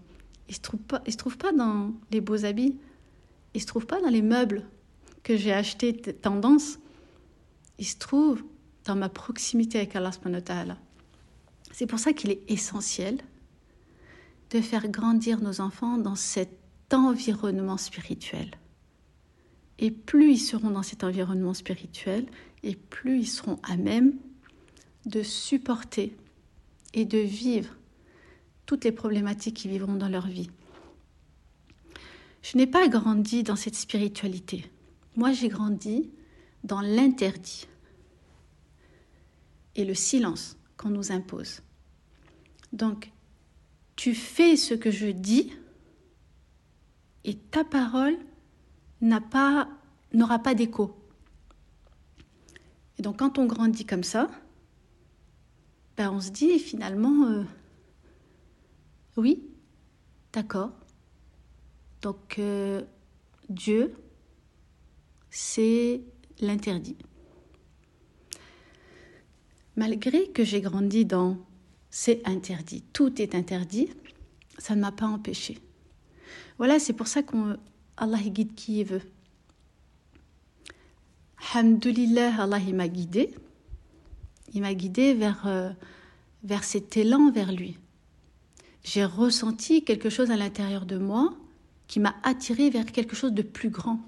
il 0.47 0.53
se, 0.53 0.59
trouve 0.59 0.79
pas, 0.81 1.01
il 1.07 1.11
se 1.11 1.17
trouve 1.17 1.35
pas 1.35 1.51
dans 1.51 1.95
les 2.11 2.21
beaux 2.21 2.45
habits, 2.45 2.75
il 3.55 3.61
se 3.61 3.65
trouve 3.65 3.87
pas 3.87 3.99
dans 4.01 4.09
les 4.09 4.21
meubles 4.21 4.63
que 5.23 5.35
j'ai 5.35 5.51
achetés 5.51 5.95
tendance, 5.95 6.77
il 7.79 7.87
se 7.87 7.97
trouve 7.97 8.43
dans 8.85 8.95
ma 8.95 9.09
proximité 9.09 9.79
avec 9.79 9.95
Allah 9.95 10.11
C'est 11.71 11.87
pour 11.87 11.97
ça 11.97 12.13
qu'il 12.13 12.29
est 12.29 12.43
essentiel 12.47 13.17
de 14.51 14.61
faire 14.61 14.87
grandir 14.89 15.41
nos 15.41 15.59
enfants 15.59 15.97
dans 15.97 16.13
cet 16.13 16.53
environnement 16.93 17.77
spirituel. 17.77 18.51
Et 19.79 19.89
plus 19.89 20.33
ils 20.33 20.37
seront 20.37 20.69
dans 20.69 20.83
cet 20.83 21.03
environnement 21.03 21.55
spirituel, 21.55 22.27
et 22.61 22.75
plus 22.75 23.21
ils 23.21 23.27
seront 23.27 23.57
à 23.63 23.75
même 23.75 24.13
de 25.07 25.23
supporter 25.23 26.15
et 26.97 27.05
de 27.05 27.19
vivre 27.19 27.69
toutes 28.65 28.83
les 28.83 28.91
problématiques 28.91 29.57
qu'ils 29.57 29.71
vivront 29.71 29.95
dans 29.95 30.09
leur 30.09 30.25
vie. 30.25 30.49
Je 32.41 32.57
n'ai 32.57 32.65
pas 32.65 32.87
grandi 32.87 33.43
dans 33.43 33.55
cette 33.55 33.75
spiritualité. 33.75 34.65
Moi, 35.15 35.31
j'ai 35.31 35.47
grandi 35.47 36.09
dans 36.63 36.81
l'interdit 36.81 37.67
et 39.75 39.85
le 39.85 39.93
silence 39.93 40.57
qu'on 40.75 40.89
nous 40.89 41.11
impose. 41.11 41.61
Donc, 42.73 43.11
tu 43.95 44.15
fais 44.15 44.57
ce 44.57 44.73
que 44.73 44.89
je 44.89 45.07
dis 45.07 45.53
et 47.23 47.35
ta 47.35 47.63
parole 47.63 48.17
n'a 49.01 49.21
pas 49.21 49.69
n'aura 50.13 50.39
pas 50.39 50.55
d'écho. 50.55 50.97
Et 52.97 53.03
donc 53.03 53.19
quand 53.19 53.37
on 53.37 53.45
grandit 53.45 53.85
comme 53.85 54.03
ça, 54.03 54.31
ben 55.97 56.11
on 56.11 56.21
se 56.21 56.29
dit 56.29 56.59
finalement 56.59 57.25
euh, 57.25 57.43
oui, 59.17 59.43
d'accord. 60.31 60.71
Donc 62.03 62.37
euh, 62.37 62.83
Dieu, 63.49 63.93
c'est 65.31 66.01
l'interdit. 66.39 66.97
Malgré 69.75 70.27
que 70.29 70.43
j'ai 70.43 70.61
grandi 70.61 71.05
dans 71.05 71.37
c'est 71.89 72.21
interdit, 72.27 72.83
tout 72.93 73.19
est 73.19 73.33
interdit, 73.33 73.89
ça 74.59 74.75
ne 74.75 74.81
m'a 74.81 74.91
pas 74.91 75.07
empêché. 75.07 75.57
Voilà, 76.59 76.79
c'est 76.79 76.93
pour 76.93 77.07
ça 77.07 77.23
qu'Allah 77.23 78.21
guide 78.21 78.53
qui 78.53 78.81
il 78.81 78.85
veut. 78.85 79.01
Hamdulillah, 81.55 82.43
Allah 82.43 82.59
m'a 82.73 82.87
guidé. 82.87 83.33
Il 84.57 84.61
m'a 84.61 84.73
guidé 84.73 85.13
vers, 85.13 85.45
euh, 85.45 85.69
vers 86.41 86.63
cet 86.63 86.97
élan 86.97 87.29
vers 87.29 87.51
lui. 87.51 87.77
J'ai 88.83 89.05
ressenti 89.05 89.83
quelque 89.83 90.09
chose 90.09 90.31
à 90.31 90.35
l'intérieur 90.35 90.87
de 90.87 90.97
moi 90.97 91.37
qui 91.85 91.99
m'a 91.99 92.15
attiré 92.23 92.71
vers 92.71 92.87
quelque 92.87 93.15
chose 93.15 93.33
de 93.33 93.43
plus 93.43 93.69
grand. 93.69 93.99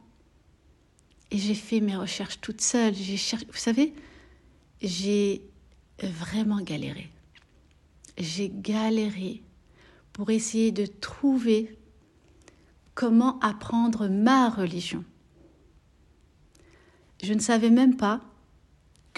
Et 1.30 1.38
j'ai 1.38 1.54
fait 1.54 1.82
mes 1.82 1.96
recherches 1.96 2.42
toute 2.42 2.62
seule. 2.62 2.96
J'ai 2.96 3.16
vous 3.16 3.58
savez, 3.60 3.94
j'ai 4.82 5.44
vraiment 6.02 6.62
galéré. 6.62 7.12
J'ai 8.18 8.50
galéré 8.52 9.44
pour 10.14 10.32
essayer 10.32 10.72
de 10.72 10.88
trouver 10.88 11.78
comment 12.96 13.38
apprendre 13.42 14.08
ma 14.08 14.50
religion. 14.50 15.04
Je 17.22 17.34
ne 17.36 17.40
savais 17.40 17.70
même 17.70 17.98
pas 17.98 18.22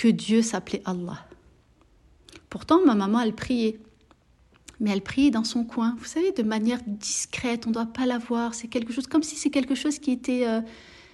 que 0.01 0.08
Dieu 0.08 0.41
s'appelait 0.41 0.81
Allah. 0.86 1.27
Pourtant, 2.50 2.84
ma 2.84 2.96
maman, 2.96 3.20
elle 3.20 3.36
priait. 3.36 3.79
Mais 4.79 4.89
elle 4.89 5.03
priait 5.03 5.29
dans 5.29 5.43
son 5.43 5.63
coin, 5.63 5.96
vous 6.00 6.05
savez, 6.05 6.31
de 6.31 6.41
manière 6.41 6.79
discrète, 6.88 7.67
on 7.67 7.70
ne 7.70 7.75
doit 7.75 7.86
pas 7.86 8.08
la 8.08 8.17
voir, 8.17 8.55
c'est 8.55 8.67
quelque 8.67 8.93
chose 8.93 9.05
comme 9.05 9.22
si 9.22 9.36
c'est 9.36 9.51
quelque 9.51 9.75
chose 9.75 10.00
qui 10.00 10.10
était 10.10 10.48
euh, 10.48 10.62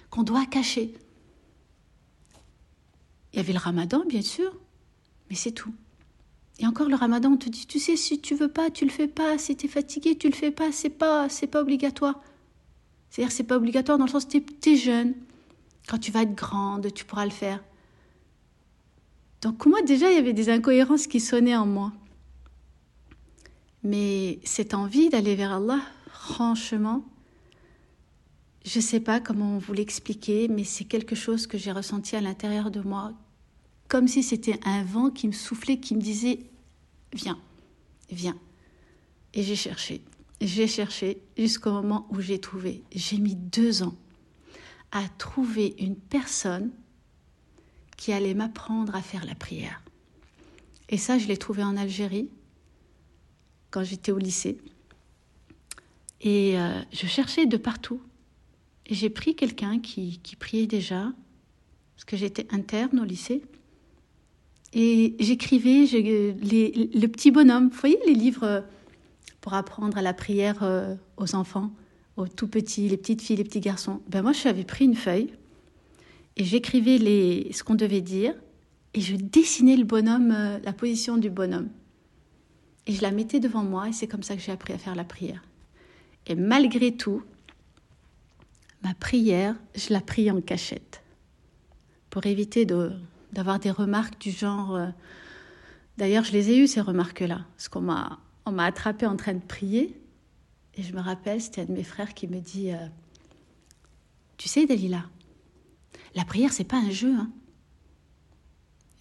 qu'on 0.08 0.22
doit 0.22 0.46
cacher. 0.46 0.94
Il 3.34 3.36
y 3.36 3.40
avait 3.40 3.52
le 3.52 3.58
ramadan, 3.58 4.04
bien 4.08 4.22
sûr, 4.22 4.56
mais 5.28 5.36
c'est 5.36 5.52
tout. 5.52 5.74
Et 6.58 6.66
encore 6.66 6.88
le 6.88 6.96
ramadan, 6.96 7.32
on 7.32 7.36
te 7.36 7.50
dit, 7.50 7.66
tu 7.66 7.78
sais, 7.78 7.94
si 7.94 8.22
tu 8.22 8.34
veux 8.34 8.48
pas, 8.48 8.70
tu 8.70 8.86
le 8.86 8.90
fais 8.90 9.06
pas. 9.06 9.36
Si 9.36 9.54
tu 9.54 9.66
es 9.66 9.68
fatigué, 9.68 10.16
tu 10.16 10.30
le 10.30 10.34
fais 10.34 10.50
pas. 10.50 10.72
C'est 10.72 10.88
pas, 10.88 11.28
c'est 11.28 11.46
pas 11.46 11.60
obligatoire. 11.60 12.22
C'est-à-dire, 13.10 13.32
c'est 13.32 13.44
pas 13.44 13.56
obligatoire 13.58 13.98
dans 13.98 14.06
le 14.06 14.10
sens, 14.10 14.26
tu 14.26 14.42
es, 14.64 14.76
jeune. 14.76 15.12
Quand 15.88 15.98
tu 15.98 16.10
vas 16.10 16.22
être 16.22 16.34
grande, 16.34 16.90
tu 16.94 17.04
pourras 17.04 17.26
le 17.26 17.30
faire. 17.30 17.62
Donc 19.40 19.66
moi 19.66 19.82
déjà, 19.82 20.10
il 20.10 20.16
y 20.16 20.18
avait 20.18 20.32
des 20.32 20.50
incohérences 20.50 21.06
qui 21.06 21.20
sonnaient 21.20 21.56
en 21.56 21.66
moi. 21.66 21.92
Mais 23.84 24.40
cette 24.44 24.74
envie 24.74 25.08
d'aller 25.08 25.36
vers 25.36 25.52
Allah, 25.52 25.80
franchement, 26.10 27.04
je 28.64 28.78
ne 28.78 28.82
sais 28.82 29.00
pas 29.00 29.20
comment 29.20 29.58
vous 29.58 29.72
l'expliquer, 29.72 30.48
mais 30.48 30.64
c'est 30.64 30.84
quelque 30.84 31.14
chose 31.14 31.46
que 31.46 31.56
j'ai 31.56 31.72
ressenti 31.72 32.16
à 32.16 32.20
l'intérieur 32.20 32.70
de 32.70 32.80
moi, 32.80 33.12
comme 33.86 34.08
si 34.08 34.22
c'était 34.22 34.58
un 34.64 34.82
vent 34.82 35.10
qui 35.10 35.28
me 35.28 35.32
soufflait, 35.32 35.78
qui 35.78 35.94
me 35.94 36.00
disait 36.00 36.40
Viens, 37.14 37.38
viens. 38.10 38.36
Et 39.32 39.42
j'ai 39.42 39.56
cherché, 39.56 40.02
j'ai 40.40 40.66
cherché 40.66 41.22
jusqu'au 41.36 41.70
moment 41.70 42.06
où 42.10 42.20
j'ai 42.20 42.38
trouvé. 42.38 42.82
J'ai 42.94 43.18
mis 43.18 43.36
deux 43.36 43.82
ans 43.82 43.94
à 44.90 45.02
trouver 45.16 45.74
une 45.78 45.96
personne 45.96 46.70
qui 47.98 48.12
allait 48.12 48.32
m'apprendre 48.32 48.94
à 48.94 49.02
faire 49.02 49.26
la 49.26 49.34
prière. 49.34 49.82
Et 50.88 50.96
ça, 50.96 51.18
je 51.18 51.26
l'ai 51.26 51.36
trouvé 51.36 51.62
en 51.62 51.76
Algérie, 51.76 52.30
quand 53.70 53.84
j'étais 53.84 54.12
au 54.12 54.18
lycée. 54.18 54.58
Et 56.22 56.58
euh, 56.58 56.80
je 56.92 57.06
cherchais 57.06 57.44
de 57.44 57.58
partout. 57.58 58.00
Et 58.86 58.94
j'ai 58.94 59.10
pris 59.10 59.34
quelqu'un 59.34 59.80
qui, 59.80 60.20
qui 60.22 60.36
priait 60.36 60.66
déjà, 60.66 61.12
parce 61.94 62.06
que 62.06 62.16
j'étais 62.16 62.46
interne 62.50 63.00
au 63.00 63.04
lycée. 63.04 63.42
Et 64.72 65.16
j'écrivais 65.18 65.84
le 65.84 67.06
petit 67.06 67.30
bonhomme. 67.30 67.68
Vous 67.68 67.80
voyez 67.80 67.98
les 68.06 68.14
livres 68.14 68.44
euh, 68.44 68.60
pour 69.40 69.54
apprendre 69.54 69.98
à 69.98 70.02
la 70.02 70.14
prière 70.14 70.62
euh, 70.62 70.94
aux 71.16 71.34
enfants, 71.34 71.72
aux 72.16 72.28
tout 72.28 72.48
petits, 72.48 72.88
les 72.88 72.96
petites 72.96 73.22
filles, 73.22 73.36
les 73.36 73.44
petits 73.44 73.60
garçons. 73.60 74.00
Ben 74.08 74.22
moi, 74.22 74.32
j'avais 74.32 74.64
pris 74.64 74.84
une 74.84 74.94
feuille 74.94 75.32
et 76.38 76.44
j'écrivais 76.44 76.98
les, 76.98 77.52
ce 77.52 77.62
qu'on 77.62 77.74
devait 77.74 78.00
dire 78.00 78.34
et 78.94 79.00
je 79.00 79.16
dessinais 79.16 79.76
le 79.76 79.84
bonhomme, 79.84 80.32
euh, 80.32 80.58
la 80.60 80.72
position 80.72 81.16
du 81.16 81.30
bonhomme. 81.30 81.68
Et 82.86 82.92
je 82.92 83.02
la 83.02 83.10
mettais 83.10 83.40
devant 83.40 83.62
moi 83.62 83.88
et 83.88 83.92
c'est 83.92 84.06
comme 84.06 84.22
ça 84.22 84.34
que 84.34 84.40
j'ai 84.40 84.52
appris 84.52 84.72
à 84.72 84.78
faire 84.78 84.94
la 84.94 85.04
prière. 85.04 85.42
Et 86.26 86.34
malgré 86.34 86.96
tout, 86.96 87.22
ma 88.82 88.94
prière, 88.94 89.56
je 89.74 89.92
la 89.92 90.00
prie 90.00 90.30
en 90.30 90.40
cachette 90.40 91.02
pour 92.08 92.24
éviter 92.24 92.64
d'avoir 92.64 93.58
des 93.58 93.70
remarques 93.70 94.18
du 94.20 94.30
genre. 94.30 94.76
Euh, 94.76 94.86
d'ailleurs, 95.98 96.24
je 96.24 96.32
les 96.32 96.50
ai 96.50 96.58
eues 96.58 96.66
ces 96.66 96.80
remarques-là, 96.80 97.44
parce 97.56 97.68
qu'on 97.68 97.82
m'a 97.82 98.18
on 98.48 98.52
m'a 98.52 98.64
attrapé 98.64 99.04
en 99.04 99.16
train 99.16 99.34
de 99.34 99.42
prier 99.42 99.94
et 100.74 100.82
je 100.82 100.94
me 100.94 101.00
rappelle, 101.00 101.40
c'était 101.40 101.60
un 101.60 101.64
de 101.66 101.72
mes 101.72 101.82
frères 101.82 102.14
qui 102.14 102.26
me 102.28 102.40
dit, 102.40 102.72
euh, 102.72 102.86
tu 104.38 104.48
sais, 104.48 104.64
Dalila, 104.64 105.04
la 106.14 106.24
prière, 106.24 106.52
c'est 106.52 106.64
pas 106.64 106.78
un 106.78 106.90
jeu. 106.90 107.12
Hein. 107.12 107.30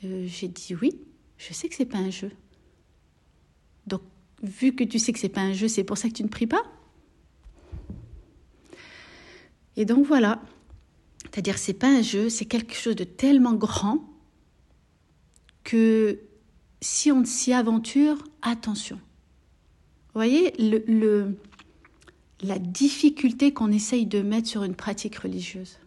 Euh, 0.03 0.27
j'ai 0.27 0.47
dit 0.47 0.75
oui, 0.81 0.99
je 1.37 1.53
sais 1.53 1.67
que 1.69 1.75
c'est 1.75 1.85
pas 1.85 1.97
un 1.97 2.09
jeu. 2.09 2.31
Donc, 3.87 4.01
vu 4.43 4.75
que 4.75 4.83
tu 4.83 4.99
sais 4.99 5.13
que 5.13 5.19
c'est 5.19 5.29
pas 5.29 5.41
un 5.41 5.53
jeu, 5.53 5.67
c'est 5.67 5.83
pour 5.83 5.97
ça 5.97 6.09
que 6.09 6.13
tu 6.13 6.23
ne 6.23 6.27
pries 6.27 6.47
pas. 6.47 6.63
Et 9.75 9.85
donc 9.85 10.05
voilà, 10.05 10.41
c'est-à-dire 11.23 11.57
c'est 11.57 11.73
pas 11.73 11.87
un 11.87 12.01
jeu, 12.01 12.29
c'est 12.29 12.45
quelque 12.45 12.73
chose 12.73 12.95
de 12.95 13.03
tellement 13.03 13.53
grand 13.53 14.03
que 15.63 16.19
si 16.81 17.11
on 17.11 17.23
s'y 17.25 17.53
aventure, 17.53 18.23
attention. 18.41 18.95
Vous 18.95 20.13
voyez 20.23 20.53
le, 20.57 21.37
la 22.41 22.57
difficulté 22.57 23.53
qu'on 23.53 23.71
essaye 23.71 24.07
de 24.07 24.21
mettre 24.21 24.47
sur 24.47 24.63
une 24.63 24.75
pratique 24.75 25.17
religieuse 25.17 25.77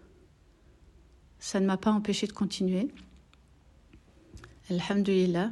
ça 1.40 1.59
ne 1.59 1.66
m'a 1.66 1.79
pas 1.79 1.90
empêché 1.90 2.26
de 2.26 2.33
continuer. 2.33 2.88
Alhamdulillah. 4.70 5.50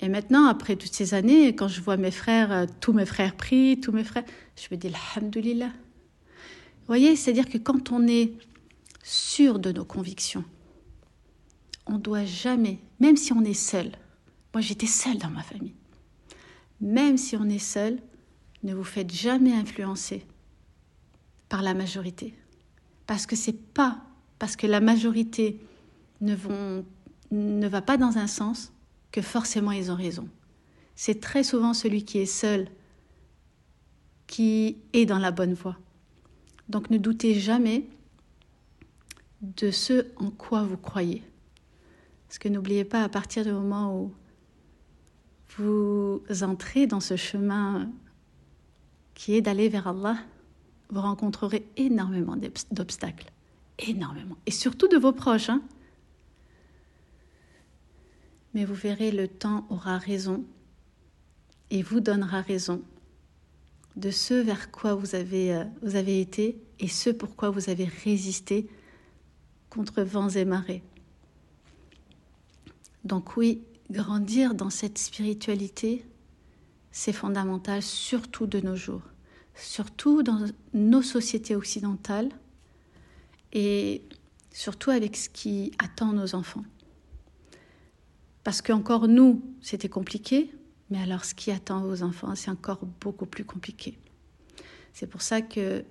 Et 0.00 0.08
maintenant, 0.08 0.46
après 0.46 0.76
toutes 0.76 0.94
ces 0.94 1.12
années, 1.12 1.54
quand 1.54 1.68
je 1.68 1.82
vois 1.82 1.98
mes 1.98 2.10
frères, 2.10 2.50
euh, 2.50 2.66
tous 2.80 2.94
mes 2.94 3.04
frères 3.04 3.36
prient, 3.36 3.78
tous 3.80 3.92
mes 3.92 4.02
frères, 4.02 4.24
je 4.56 4.66
me 4.74 4.80
dis 4.80 4.90
Alhamdulillah. 5.14 5.68
Vous 5.68 6.86
voyez, 6.86 7.14
c'est-à-dire 7.14 7.48
que 7.48 7.58
quand 7.58 7.92
on 7.92 8.08
est 8.08 8.32
sûr 9.04 9.58
de 9.58 9.70
nos 9.70 9.84
convictions, 9.84 10.44
on 11.86 11.98
doit 11.98 12.24
jamais, 12.24 12.78
même 12.98 13.16
si 13.16 13.32
on 13.32 13.44
est 13.44 13.54
seul, 13.54 13.92
moi 14.54 14.60
j'étais 14.62 14.86
seule 14.86 15.18
dans 15.18 15.30
ma 15.30 15.42
famille, 15.42 15.74
même 16.80 17.18
si 17.18 17.36
on 17.36 17.44
est 17.44 17.58
seul, 17.58 18.00
ne 18.62 18.74
vous 18.74 18.84
faites 18.84 19.12
jamais 19.12 19.52
influencer 19.52 20.24
par 21.48 21.62
la 21.62 21.74
majorité. 21.74 22.34
Parce 23.06 23.26
que 23.26 23.36
c'est 23.36 23.52
pas 23.52 24.02
parce 24.40 24.56
que 24.56 24.66
la 24.66 24.80
majorité 24.80 25.60
ne, 26.22 26.34
vont, 26.34 26.84
ne 27.30 27.68
va 27.68 27.82
pas 27.82 27.98
dans 27.98 28.16
un 28.16 28.26
sens, 28.26 28.72
que 29.12 29.20
forcément 29.20 29.70
ils 29.70 29.92
ont 29.92 29.96
raison. 29.96 30.28
C'est 30.96 31.20
très 31.20 31.44
souvent 31.44 31.74
celui 31.74 32.04
qui 32.04 32.18
est 32.18 32.26
seul 32.26 32.68
qui 34.26 34.78
est 34.92 35.04
dans 35.06 35.18
la 35.18 35.30
bonne 35.30 35.52
voie. 35.52 35.76
Donc 36.68 36.88
ne 36.90 36.96
doutez 36.96 37.34
jamais 37.34 37.84
de 39.42 39.70
ce 39.70 40.06
en 40.16 40.30
quoi 40.30 40.62
vous 40.62 40.76
croyez. 40.76 41.22
Parce 42.26 42.38
que 42.38 42.48
n'oubliez 42.48 42.84
pas, 42.84 43.02
à 43.02 43.08
partir 43.08 43.44
du 43.44 43.52
moment 43.52 43.94
où 43.94 44.12
vous 45.58 46.22
entrez 46.42 46.86
dans 46.86 47.00
ce 47.00 47.16
chemin 47.16 47.90
qui 49.14 49.34
est 49.34 49.42
d'aller 49.42 49.68
vers 49.68 49.88
Allah, 49.88 50.16
vous 50.88 51.00
rencontrerez 51.00 51.66
énormément 51.76 52.36
d'obstacles 52.70 53.30
énormément. 53.88 54.36
Et 54.46 54.50
surtout 54.50 54.88
de 54.88 54.96
vos 54.96 55.12
proches. 55.12 55.50
Hein. 55.50 55.62
Mais 58.54 58.64
vous 58.64 58.74
verrez, 58.74 59.10
le 59.10 59.28
temps 59.28 59.66
aura 59.70 59.98
raison 59.98 60.44
et 61.70 61.82
vous 61.82 62.00
donnera 62.00 62.40
raison 62.40 62.82
de 63.96 64.10
ce 64.10 64.34
vers 64.34 64.70
quoi 64.70 64.94
vous 64.94 65.14
avez, 65.14 65.54
euh, 65.54 65.64
vous 65.82 65.96
avez 65.96 66.20
été 66.20 66.60
et 66.78 66.88
ce 66.88 67.10
pourquoi 67.10 67.50
vous 67.50 67.70
avez 67.70 67.84
résisté 67.84 68.68
contre 69.68 70.02
vents 70.02 70.30
et 70.30 70.44
marées. 70.44 70.82
Donc 73.04 73.36
oui, 73.36 73.62
grandir 73.90 74.54
dans 74.54 74.70
cette 74.70 74.98
spiritualité, 74.98 76.04
c'est 76.92 77.12
fondamental, 77.12 77.82
surtout 77.82 78.46
de 78.46 78.60
nos 78.60 78.76
jours, 78.76 79.02
surtout 79.54 80.22
dans 80.22 80.44
nos 80.74 81.02
sociétés 81.02 81.54
occidentales 81.54 82.30
et 83.52 84.02
surtout 84.52 84.90
avec 84.90 85.16
ce 85.16 85.28
qui 85.28 85.72
attend 85.78 86.12
nos 86.12 86.34
enfants. 86.34 86.64
Parce 88.44 88.62
qu'encore 88.62 89.08
nous, 89.08 89.42
c'était 89.60 89.88
compliqué, 89.88 90.52
mais 90.88 91.00
alors 91.00 91.24
ce 91.24 91.34
qui 91.34 91.50
attend 91.50 91.80
vos 91.82 92.02
enfants, 92.02 92.34
c'est 92.34 92.50
encore 92.50 92.80
beaucoup 93.00 93.26
plus 93.26 93.44
compliqué. 93.44 93.98
C'est 94.92 95.06
pour 95.06 95.22
ça 95.22 95.40
que 95.40 95.84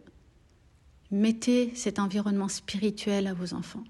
mettez 1.11 1.73
cet 1.75 1.99
environnement 1.99 2.47
spirituel 2.49 3.27
à 3.27 3.33
vos 3.33 3.53
enfants. 3.53 3.83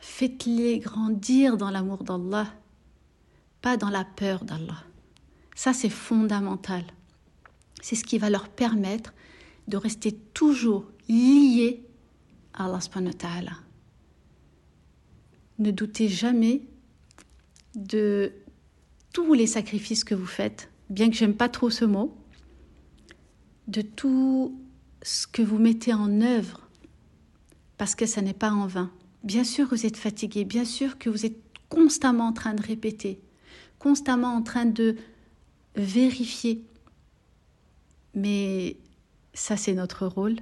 Faites-les 0.00 0.78
grandir 0.78 1.56
dans 1.56 1.70
l'amour 1.70 2.04
d'Allah, 2.04 2.46
pas 3.60 3.76
dans 3.76 3.90
la 3.90 4.04
peur 4.04 4.44
d'Allah. 4.44 4.82
Ça, 5.54 5.72
c'est 5.72 5.90
fondamental. 5.90 6.84
C'est 7.82 7.96
ce 7.96 8.04
qui 8.04 8.18
va 8.18 8.30
leur 8.30 8.48
permettre 8.48 9.12
de 9.68 9.76
rester 9.76 10.12
toujours 10.12 10.86
liés 11.08 11.82
Allah 12.56 12.80
subhanahu 12.80 13.12
wa 13.22 13.52
Ne 15.58 15.70
doutez 15.70 16.08
jamais 16.08 16.62
de 17.74 18.32
tous 19.12 19.34
les 19.34 19.46
sacrifices 19.46 20.04
que 20.04 20.14
vous 20.14 20.26
faites, 20.26 20.70
bien 20.90 21.10
que 21.10 21.16
j'aime 21.16 21.34
pas 21.34 21.48
trop 21.48 21.70
ce 21.70 21.84
mot, 21.84 22.16
de 23.68 23.82
tout 23.82 24.58
ce 25.02 25.26
que 25.26 25.42
vous 25.42 25.58
mettez 25.58 25.92
en 25.92 26.20
œuvre, 26.20 26.68
parce 27.76 27.94
que 27.94 28.06
ça 28.06 28.22
n'est 28.22 28.32
pas 28.32 28.50
en 28.50 28.66
vain. 28.66 28.90
Bien 29.22 29.44
sûr 29.44 29.68
que 29.68 29.74
vous 29.74 29.86
êtes 29.86 29.96
fatigué, 29.96 30.44
bien 30.44 30.64
sûr 30.64 30.98
que 30.98 31.10
vous 31.10 31.26
êtes 31.26 31.38
constamment 31.68 32.28
en 32.28 32.32
train 32.32 32.54
de 32.54 32.62
répéter, 32.62 33.20
constamment 33.78 34.34
en 34.34 34.42
train 34.42 34.66
de 34.66 34.96
vérifier. 35.74 36.64
Mais 38.14 38.76
ça, 39.34 39.56
c'est 39.56 39.74
notre 39.74 40.06
rôle. 40.06 40.36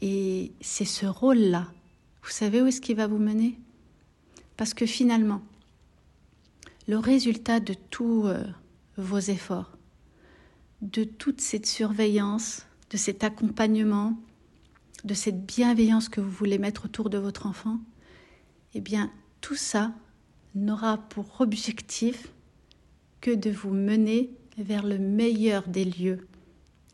Et 0.00 0.52
c'est 0.60 0.84
ce 0.84 1.06
rôle-là. 1.06 1.66
Vous 2.22 2.30
savez 2.30 2.62
où 2.62 2.66
est-ce 2.66 2.80
qu'il 2.80 2.96
va 2.96 3.06
vous 3.06 3.18
mener? 3.18 3.58
Parce 4.56 4.74
que 4.74 4.86
finalement, 4.86 5.42
le 6.86 6.98
résultat 6.98 7.60
de 7.60 7.74
tous 7.90 8.26
euh, 8.26 8.42
vos 8.96 9.18
efforts, 9.18 9.72
de 10.82 11.04
toute 11.04 11.40
cette 11.40 11.66
surveillance, 11.66 12.66
de 12.90 12.96
cet 12.96 13.24
accompagnement, 13.24 14.18
de 15.04 15.14
cette 15.14 15.44
bienveillance 15.46 16.08
que 16.08 16.20
vous 16.20 16.30
voulez 16.30 16.58
mettre 16.58 16.86
autour 16.86 17.10
de 17.10 17.18
votre 17.18 17.46
enfant, 17.46 17.78
eh 18.74 18.80
bien, 18.80 19.10
tout 19.40 19.54
ça 19.54 19.92
n'aura 20.54 20.98
pour 20.98 21.40
objectif 21.40 22.32
que 23.20 23.30
de 23.30 23.50
vous 23.50 23.72
mener 23.72 24.30
vers 24.56 24.84
le 24.84 24.98
meilleur 24.98 25.68
des 25.68 25.84
lieux, 25.84 26.26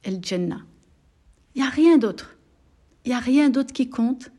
El 0.02 0.24
Jannah. 0.24 0.62
Il 1.54 1.62
n'y 1.62 1.66
a 1.66 1.70
rien 1.70 1.98
d'autre. 1.98 2.33
Il 3.04 3.08
n'y 3.10 3.14
a 3.14 3.20
rien 3.20 3.50
d'autre 3.50 3.72
qui 3.72 3.88
compte 3.90 4.30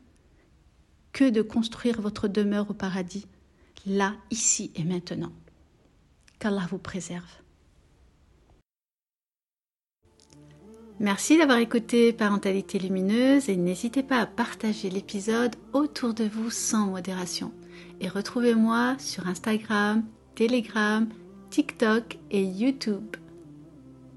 que 1.12 1.30
de 1.30 1.42
construire 1.42 2.00
votre 2.00 2.28
demeure 2.28 2.70
au 2.70 2.74
paradis, 2.74 3.26
là, 3.86 4.14
ici 4.30 4.70
et 4.74 4.84
maintenant. 4.84 5.32
Qu'Allah 6.38 6.66
vous 6.70 6.78
préserve. 6.78 7.24
Merci 10.98 11.36
d'avoir 11.36 11.58
écouté 11.58 12.12
Parentalité 12.12 12.78
Lumineuse 12.78 13.50
et 13.50 13.56
n'hésitez 13.56 14.02
pas 14.02 14.18
à 14.18 14.26
partager 14.26 14.88
l'épisode 14.88 15.54
autour 15.74 16.14
de 16.14 16.24
vous 16.24 16.50
sans 16.50 16.86
modération. 16.86 17.52
Et 18.00 18.08
retrouvez-moi 18.08 18.96
sur 18.98 19.26
Instagram, 19.26 20.04
Telegram, 20.34 21.06
TikTok 21.50 22.18
et 22.30 22.42
YouTube. 22.42 23.16